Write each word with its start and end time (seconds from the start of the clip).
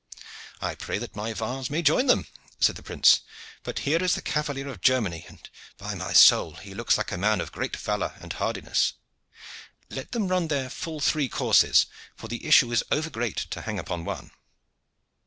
"I 0.61 0.73
pray 0.73 0.97
that 0.97 1.15
my 1.15 1.31
vase 1.31 1.69
may 1.69 1.83
join 1.83 2.07
them," 2.07 2.25
said 2.59 2.75
the 2.75 2.81
prince. 2.81 3.21
"But 3.61 3.77
here 3.85 4.01
is 4.01 4.15
the 4.15 4.23
cavalier 4.23 4.67
of 4.67 4.81
Germany, 4.81 5.27
and 5.27 5.47
by 5.77 5.93
my 5.93 6.11
soul! 6.11 6.55
he 6.55 6.73
looks 6.73 6.97
like 6.97 7.11
a 7.11 7.19
man 7.19 7.39
of 7.39 7.51
great 7.51 7.75
valor 7.75 8.15
and 8.19 8.33
hardiness. 8.33 8.93
Let 9.91 10.11
them 10.13 10.27
run 10.27 10.47
their 10.47 10.71
full 10.71 11.01
three 11.01 11.29
courses, 11.29 11.85
for 12.15 12.27
the 12.27 12.45
issue 12.47 12.71
is 12.71 12.83
over 12.89 13.11
great 13.11 13.37
to 13.51 13.61
hang 13.61 13.77
upon 13.77 14.03
one." 14.03 14.31